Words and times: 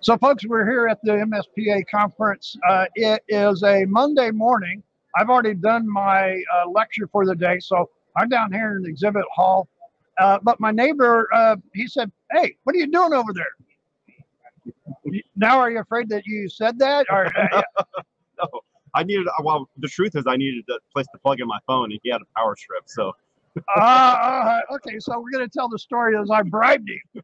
So, 0.00 0.16
folks, 0.16 0.46
we're 0.46 0.64
here 0.64 0.86
at 0.86 0.98
the 1.02 1.12
MSPA 1.12 1.82
conference. 1.90 2.56
Uh, 2.68 2.86
it 2.94 3.20
is 3.26 3.64
a 3.64 3.84
Monday 3.86 4.30
morning. 4.30 4.80
I've 5.16 5.28
already 5.28 5.54
done 5.54 5.92
my 5.92 6.40
uh, 6.54 6.70
lecture 6.70 7.08
for 7.10 7.26
the 7.26 7.34
day, 7.34 7.58
so 7.58 7.90
I'm 8.16 8.28
down 8.28 8.52
here 8.52 8.76
in 8.76 8.82
the 8.82 8.88
exhibit 8.90 9.24
hall. 9.34 9.68
Uh, 10.20 10.38
but 10.40 10.60
my 10.60 10.70
neighbor, 10.70 11.28
uh, 11.34 11.56
he 11.74 11.88
said, 11.88 12.12
"Hey, 12.30 12.56
what 12.62 12.76
are 12.76 12.78
you 12.78 12.86
doing 12.86 13.12
over 13.12 13.32
there?" 13.32 15.22
Now, 15.34 15.58
are 15.58 15.70
you 15.70 15.80
afraid 15.80 16.08
that 16.10 16.26
you 16.26 16.48
said 16.48 16.78
that? 16.78 17.06
Or 17.10 17.26
uh, 17.36 17.62
no, 18.38 18.60
I 18.94 19.02
needed. 19.02 19.26
Well, 19.42 19.68
the 19.78 19.88
truth 19.88 20.14
is, 20.14 20.24
I 20.28 20.36
needed 20.36 20.64
a 20.70 20.78
place 20.92 21.06
to 21.12 21.18
plug 21.18 21.40
in 21.40 21.48
my 21.48 21.58
phone, 21.66 21.90
and 21.90 21.98
he 22.04 22.10
had 22.10 22.20
a 22.20 22.38
power 22.38 22.54
strip. 22.56 22.84
So 22.86 23.12
uh, 23.76 23.80
uh, 23.80 24.60
okay, 24.74 24.98
so 24.98 25.18
we're 25.20 25.30
going 25.30 25.48
to 25.48 25.52
tell 25.52 25.68
the 25.68 25.78
story 25.78 26.16
as 26.16 26.30
I 26.30 26.42
bribed 26.42 26.88
you. 26.88 27.22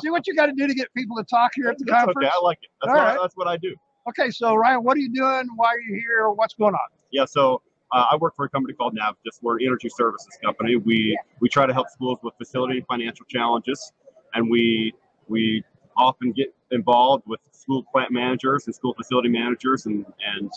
See 0.00 0.10
what 0.10 0.26
you 0.26 0.34
got 0.34 0.46
to 0.46 0.52
do 0.52 0.66
to 0.66 0.74
get 0.74 0.92
people 0.94 1.16
to 1.16 1.24
talk 1.24 1.52
here 1.54 1.68
at 1.68 1.78
the 1.78 1.84
that's 1.84 2.04
conference. 2.04 2.26
okay. 2.26 2.34
I 2.34 2.44
like 2.44 2.58
it. 2.62 2.70
That's 2.82 2.90
All 2.90 2.96
what, 2.96 3.04
right. 3.04 3.18
that's 3.20 3.36
what 3.36 3.48
I 3.48 3.56
do. 3.56 3.74
Okay, 4.08 4.30
so 4.30 4.54
Ryan, 4.54 4.82
what 4.82 4.96
are 4.96 5.00
you 5.00 5.12
doing? 5.12 5.48
Why 5.56 5.68
are 5.68 5.80
you 5.80 5.94
here? 5.94 6.28
What's 6.30 6.54
going 6.54 6.74
on? 6.74 6.80
Yeah. 7.12 7.24
So 7.24 7.62
uh, 7.92 8.06
I 8.10 8.16
work 8.16 8.34
for 8.34 8.44
a 8.46 8.48
company 8.48 8.74
called 8.74 8.96
Navitas. 8.96 9.38
We're 9.42 9.58
an 9.58 9.66
energy 9.66 9.88
services 9.88 10.36
company. 10.42 10.76
We 10.76 11.16
we 11.40 11.48
try 11.48 11.66
to 11.66 11.72
help 11.72 11.88
schools 11.90 12.18
with 12.22 12.34
facility 12.36 12.78
and 12.78 12.86
financial 12.86 13.26
challenges, 13.26 13.92
and 14.34 14.50
we 14.50 14.92
we 15.28 15.62
often 16.02 16.32
get 16.32 16.48
involved 16.70 17.22
with 17.26 17.40
school 17.52 17.82
plant 17.92 18.10
managers 18.10 18.66
and 18.66 18.74
school 18.74 18.92
facility 18.94 19.28
managers 19.28 19.86
and 19.86 20.04
and 20.34 20.50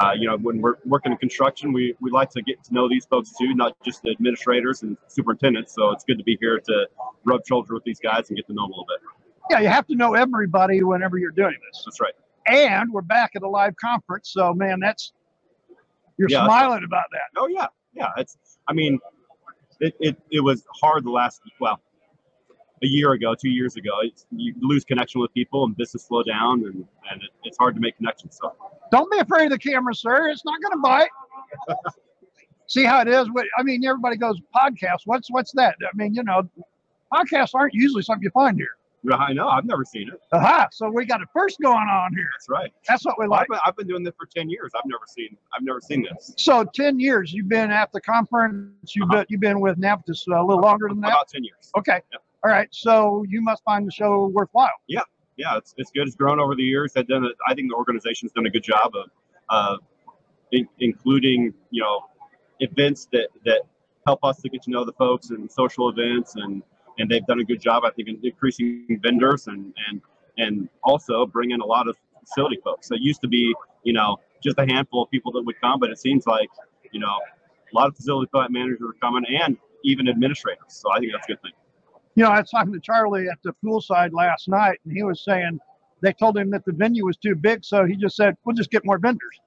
uh, 0.00 0.12
you 0.20 0.26
know 0.28 0.36
when 0.46 0.56
we're 0.62 0.76
working 0.86 1.12
in 1.12 1.18
construction 1.18 1.72
we, 1.78 1.94
we 2.00 2.10
like 2.10 2.30
to 2.30 2.40
get 2.42 2.56
to 2.64 2.72
know 2.76 2.88
these 2.88 3.04
folks 3.12 3.30
too 3.38 3.54
not 3.54 3.72
just 3.84 4.02
the 4.02 4.10
administrators 4.10 4.82
and 4.82 4.96
superintendents. 5.08 5.74
So 5.74 5.90
it's 5.90 6.04
good 6.04 6.18
to 6.18 6.24
be 6.24 6.36
here 6.40 6.58
to 6.70 6.76
rub 7.24 7.40
shoulders 7.46 7.70
with 7.76 7.84
these 7.84 8.00
guys 8.00 8.28
and 8.30 8.36
get 8.38 8.46
to 8.46 8.54
know 8.54 8.62
them 8.64 8.72
a 8.72 8.74
little 8.74 8.86
bit. 8.94 9.00
Yeah, 9.50 9.60
you 9.60 9.68
have 9.68 9.86
to 9.88 9.94
know 9.94 10.14
everybody 10.14 10.82
whenever 10.82 11.18
you're 11.18 11.30
doing 11.30 11.56
this. 11.70 11.82
that's 11.84 12.00
right. 12.00 12.14
And 12.48 12.92
we're 12.92 13.02
back 13.02 13.32
at 13.36 13.42
a 13.42 13.48
live 13.48 13.74
conference, 13.76 14.30
so 14.32 14.54
man, 14.54 14.80
that's 14.80 15.12
you're 16.18 16.28
Yeah, 16.30 16.44
smiling 16.46 16.84
about 16.84 17.04
that. 17.12 17.28
oh 17.40 17.48
yeah. 17.48 17.66
Yeah 17.94 18.08
it's 18.16 18.36
i 18.68 18.72
mean 18.72 18.98
it, 19.80 19.94
it, 20.00 20.16
it 20.30 20.40
was 20.40 20.64
hard 20.80 21.04
the 21.04 21.10
last 21.10 21.40
well 21.60 21.80
a 22.82 22.86
year 22.86 23.12
ago 23.12 23.34
two 23.34 23.48
years 23.48 23.76
ago 23.76 23.90
it's, 24.02 24.26
you 24.30 24.54
lose 24.60 24.84
connection 24.84 25.20
with 25.20 25.32
people 25.32 25.64
and 25.64 25.76
business 25.76 26.04
slow 26.04 26.22
down 26.22 26.60
and, 26.64 26.74
and 27.10 27.22
it, 27.22 27.30
it's 27.44 27.56
hard 27.58 27.74
to 27.74 27.80
make 27.80 27.96
connections 27.96 28.38
so 28.40 28.54
Don't 28.90 29.10
be 29.10 29.18
afraid 29.18 29.46
of 29.46 29.50
the 29.52 29.58
camera, 29.58 29.94
sir. 29.94 30.28
It's 30.28 30.44
not 30.44 30.60
going 30.62 30.72
to 30.72 30.78
bite. 30.78 31.08
See 32.68 32.84
how 32.84 33.00
it 33.00 33.08
is. 33.08 33.28
What- 33.30 33.46
I 33.58 33.62
mean, 33.62 33.84
everybody 33.86 34.16
goes 34.16 34.40
podcast. 34.54 35.02
What's 35.04 35.30
what's 35.30 35.52
that? 35.52 35.76
I 35.82 35.88
mean, 35.94 36.14
you 36.14 36.22
know, 36.24 36.42
podcasts 37.12 37.50
aren't 37.54 37.74
usually 37.74 38.02
something 38.02 38.22
you 38.24 38.30
find 38.30 38.56
here. 38.56 38.70
I 39.12 39.32
know. 39.32 39.46
I've 39.46 39.64
never 39.64 39.84
seen 39.84 40.08
it. 40.08 40.20
Aha! 40.32 40.66
So 40.72 40.90
we 40.90 41.04
got 41.04 41.22
a 41.22 41.26
first 41.32 41.60
going 41.60 41.76
on 41.76 42.12
here. 42.12 42.26
That's 42.34 42.48
right. 42.48 42.72
That's 42.88 43.04
what 43.04 43.14
we 43.20 43.28
like. 43.28 43.42
I've, 43.42 43.46
been, 43.48 43.58
I've 43.66 43.76
been 43.76 43.86
doing 43.86 44.02
this 44.02 44.14
for 44.18 44.26
ten 44.26 44.50
years. 44.50 44.72
I've 44.76 44.82
never 44.86 45.04
seen. 45.06 45.36
I've 45.56 45.62
never 45.62 45.80
seen 45.80 46.02
this. 46.10 46.34
So 46.36 46.64
ten 46.74 46.98
years 46.98 47.32
you've 47.32 47.48
been 47.48 47.70
at 47.70 47.92
the 47.92 48.00
conference. 48.00 48.96
You've 48.96 49.04
Uh-huh. 49.04 49.18
been 49.18 49.26
you've 49.28 49.40
been 49.40 49.60
with 49.60 49.78
Navitas 49.80 50.26
a 50.26 50.42
little 50.44 50.60
longer 50.60 50.88
than 50.88 51.00
that. 51.02 51.08
About 51.12 51.28
ten 51.28 51.44
years. 51.44 51.70
Okay. 51.78 52.00
Yep. 52.12 52.22
All 52.46 52.52
right. 52.52 52.68
So 52.70 53.24
you 53.28 53.42
must 53.42 53.64
find 53.64 53.84
the 53.84 53.90
show 53.90 54.28
worthwhile. 54.28 54.70
Yeah, 55.36 55.56
it's, 55.56 55.74
it's 55.78 55.90
good. 55.90 56.06
It's 56.06 56.14
grown 56.14 56.38
over 56.38 56.54
the 56.54 56.62
years. 56.62 56.92
I've 56.94 57.08
done. 57.08 57.24
A, 57.24 57.30
I 57.50 57.54
think 57.54 57.70
the 57.70 57.74
organization's 57.74 58.30
done 58.30 58.46
a 58.46 58.50
good 58.50 58.62
job 58.62 58.92
of, 58.94 59.10
uh, 59.50 59.76
in, 60.52 60.68
including 60.78 61.52
you 61.70 61.82
know, 61.82 62.04
events 62.60 63.08
that 63.10 63.30
that 63.46 63.62
help 64.06 64.20
us 64.22 64.40
to 64.42 64.48
get 64.48 64.62
to 64.62 64.70
know 64.70 64.84
the 64.84 64.92
folks 64.92 65.30
and 65.30 65.50
social 65.50 65.88
events 65.88 66.36
and 66.36 66.62
and 66.98 67.10
they've 67.10 67.26
done 67.26 67.40
a 67.40 67.44
good 67.44 67.60
job. 67.60 67.82
I 67.84 67.90
think 67.90 68.06
in 68.06 68.20
increasing 68.22 69.00
vendors 69.02 69.48
and 69.48 69.74
and 69.88 70.00
and 70.38 70.68
also 70.84 71.26
bringing 71.26 71.60
a 71.60 71.66
lot 71.66 71.88
of 71.88 71.96
facility 72.20 72.60
folks. 72.62 72.86
So 72.86 72.94
it 72.94 73.00
used 73.02 73.22
to 73.22 73.28
be 73.28 73.52
you 73.82 73.92
know 73.92 74.18
just 74.40 74.56
a 74.60 74.66
handful 74.66 75.02
of 75.02 75.10
people 75.10 75.32
that 75.32 75.42
would 75.42 75.60
come, 75.60 75.80
but 75.80 75.90
it 75.90 75.98
seems 75.98 76.28
like 76.28 76.48
you 76.92 77.00
know 77.00 77.08
a 77.72 77.74
lot 77.74 77.88
of 77.88 77.96
facility 77.96 78.30
managers 78.50 78.78
are 78.82 78.92
coming 79.00 79.24
and 79.42 79.56
even 79.82 80.08
administrators. 80.08 80.62
So 80.68 80.92
I 80.92 81.00
think 81.00 81.10
that's 81.10 81.26
a 81.26 81.32
good 81.32 81.42
thing. 81.42 81.52
You 82.16 82.24
know, 82.24 82.30
I 82.30 82.40
was 82.40 82.50
talking 82.50 82.72
to 82.72 82.80
Charlie 82.80 83.28
at 83.28 83.38
the 83.44 83.54
poolside 83.64 84.12
last 84.12 84.48
night, 84.48 84.78
and 84.84 84.96
he 84.96 85.02
was 85.02 85.22
saying 85.22 85.60
they 86.00 86.14
told 86.14 86.36
him 86.36 86.50
that 86.50 86.64
the 86.64 86.72
venue 86.72 87.04
was 87.04 87.18
too 87.18 87.34
big, 87.34 87.62
so 87.62 87.84
he 87.84 87.94
just 87.94 88.16
said, 88.16 88.36
"We'll 88.44 88.56
just 88.56 88.70
get 88.70 88.84
more 88.86 88.98
vendors." 88.98 89.38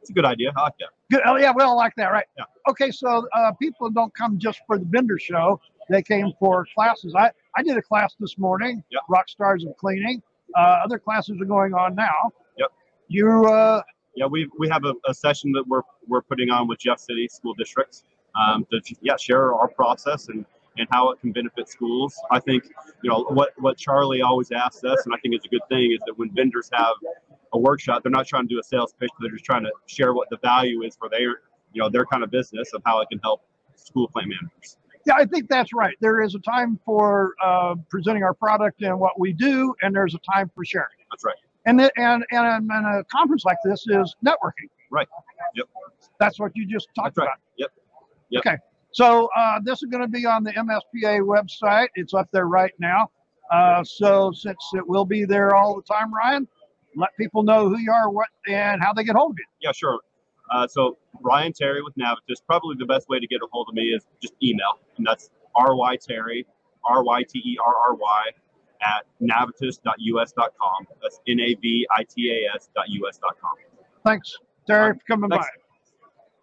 It's 0.00 0.10
a 0.10 0.12
good 0.12 0.24
idea. 0.24 0.52
I 0.56 0.62
like 0.62 0.74
that. 0.80 0.88
Good. 1.10 1.22
Oh 1.24 1.36
yeah, 1.36 1.52
we 1.56 1.62
all 1.62 1.76
like 1.76 1.94
that, 1.96 2.10
right? 2.12 2.26
Yeah. 2.36 2.44
Okay, 2.68 2.90
so 2.90 3.26
uh, 3.32 3.52
people 3.52 3.90
don't 3.90 4.12
come 4.14 4.38
just 4.38 4.60
for 4.66 4.76
the 4.76 4.84
vendor 4.84 5.18
show; 5.18 5.60
they 5.88 6.02
came 6.02 6.32
for 6.40 6.66
classes. 6.74 7.14
I 7.16 7.30
I 7.56 7.62
did 7.62 7.76
a 7.76 7.82
class 7.82 8.14
this 8.18 8.38
morning. 8.38 8.82
Yep. 8.90 9.02
Rock 9.08 9.28
stars 9.28 9.64
of 9.64 9.76
cleaning. 9.76 10.20
Uh, 10.56 10.80
other 10.84 10.98
classes 10.98 11.40
are 11.40 11.46
going 11.46 11.74
on 11.74 11.94
now. 11.94 12.32
Yep. 12.58 12.68
You 13.06 13.46
uh, 13.46 13.82
Yeah, 14.16 14.26
we 14.26 14.48
we 14.58 14.68
have 14.68 14.84
a, 14.84 14.94
a 15.08 15.14
session 15.14 15.52
that 15.52 15.64
we're 15.68 15.82
we're 16.08 16.22
putting 16.22 16.50
on 16.50 16.66
with 16.66 16.80
Jeff 16.80 16.98
City 16.98 17.28
School 17.28 17.54
Districts 17.54 18.02
um, 18.34 18.66
to 18.72 18.80
yeah 19.00 19.16
share 19.16 19.54
our 19.54 19.68
process 19.68 20.28
and 20.28 20.44
and 20.78 20.88
how 20.90 21.10
it 21.10 21.20
can 21.20 21.32
benefit 21.32 21.68
schools. 21.68 22.14
I 22.30 22.40
think 22.40 22.64
you 23.02 23.10
know 23.10 23.24
what 23.24 23.50
what 23.58 23.76
Charlie 23.76 24.22
always 24.22 24.50
asks 24.52 24.84
us, 24.84 25.04
and 25.04 25.14
I 25.14 25.18
think 25.18 25.34
it's 25.34 25.46
a 25.46 25.48
good 25.48 25.66
thing, 25.68 25.92
is 25.92 26.00
that 26.06 26.18
when 26.18 26.30
vendors 26.30 26.70
have 26.72 26.94
a 27.52 27.58
workshop, 27.58 28.02
they're 28.02 28.10
not 28.10 28.26
trying 28.26 28.48
to 28.48 28.54
do 28.54 28.60
a 28.60 28.62
sales 28.62 28.94
pitch, 28.98 29.10
they're 29.20 29.30
just 29.30 29.44
trying 29.44 29.62
to 29.64 29.70
share 29.86 30.12
what 30.12 30.28
the 30.30 30.38
value 30.38 30.82
is 30.82 30.96
for 30.96 31.08
their 31.08 31.42
you 31.72 31.82
know 31.82 31.88
their 31.88 32.04
kind 32.06 32.22
of 32.22 32.30
business 32.30 32.72
of 32.74 32.82
how 32.84 33.00
it 33.00 33.08
can 33.08 33.18
help 33.22 33.42
school 33.74 34.08
plant 34.08 34.28
managers. 34.28 34.76
Yeah, 35.06 35.14
I 35.16 35.26
think 35.26 35.50
that's 35.50 35.74
right. 35.74 35.96
There 36.00 36.22
is 36.22 36.34
a 36.34 36.38
time 36.38 36.80
for 36.84 37.34
uh, 37.42 37.74
presenting 37.90 38.22
our 38.22 38.32
product 38.32 38.80
and 38.82 38.98
what 38.98 39.20
we 39.20 39.34
do, 39.34 39.74
and 39.82 39.94
there's 39.94 40.14
a 40.14 40.18
time 40.18 40.50
for 40.54 40.64
sharing. 40.64 40.88
That's 41.10 41.24
right. 41.24 41.34
And 41.66 41.78
the, 41.78 41.90
and, 41.96 42.24
and 42.30 42.70
and 42.70 42.86
a 42.86 43.04
conference 43.04 43.44
like 43.44 43.58
this 43.64 43.86
is 43.86 44.14
networking. 44.24 44.68
Right. 44.90 45.08
Yep. 45.54 45.66
That's 46.18 46.38
what 46.38 46.52
you 46.54 46.66
just 46.66 46.88
talked 46.94 47.16
right. 47.16 47.24
about. 47.24 47.38
Yep. 47.58 47.70
Yep. 48.30 48.46
Okay. 48.46 48.56
So 48.94 49.28
uh, 49.36 49.58
this 49.64 49.82
is 49.82 49.88
going 49.90 50.02
to 50.02 50.08
be 50.08 50.24
on 50.24 50.44
the 50.44 50.52
MSPA 50.52 51.20
website. 51.20 51.88
It's 51.96 52.14
up 52.14 52.28
there 52.32 52.46
right 52.46 52.72
now. 52.78 53.10
Uh, 53.50 53.82
so 53.82 54.30
since 54.32 54.56
it 54.72 54.86
will 54.86 55.04
be 55.04 55.24
there 55.24 55.54
all 55.54 55.74
the 55.74 55.82
time, 55.82 56.14
Ryan, 56.14 56.46
let 56.94 57.10
people 57.18 57.42
know 57.42 57.68
who 57.68 57.78
you 57.78 57.90
are, 57.90 58.08
what, 58.08 58.28
and 58.46 58.80
how 58.80 58.92
they 58.92 59.02
get 59.02 59.16
hold 59.16 59.32
of 59.32 59.36
you. 59.38 59.44
Yeah, 59.60 59.72
sure. 59.72 59.98
Uh, 60.48 60.68
so 60.68 60.96
Ryan 61.20 61.52
Terry 61.52 61.82
with 61.82 61.94
Navitas. 61.96 62.40
Probably 62.46 62.76
the 62.78 62.86
best 62.86 63.08
way 63.08 63.18
to 63.18 63.26
get 63.26 63.40
a 63.42 63.48
hold 63.50 63.68
of 63.68 63.74
me 63.74 63.82
is 63.82 64.06
just 64.22 64.34
email, 64.40 64.78
and 64.96 65.04
that's 65.04 65.30
R 65.56 65.74
Y 65.74 65.96
Terry, 65.96 66.46
R 66.88 67.02
Y 67.02 67.22
T 67.28 67.40
E 67.40 67.58
R 67.64 67.74
R 67.88 67.94
Y, 67.94 68.22
at 68.82 69.06
navitas.us.com. 69.20 70.86
That's 71.02 71.20
N 71.26 71.40
A 71.40 71.54
V 71.60 71.86
I 71.96 72.04
T 72.04 72.30
A 72.30 72.54
S.us.com. 72.54 73.52
Thanks, 74.04 74.38
Terry, 74.68 74.94
for 74.94 75.04
coming 75.06 75.30
Thanks. 75.30 75.46
by. 75.46 75.63